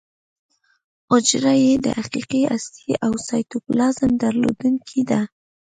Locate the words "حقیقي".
1.99-2.41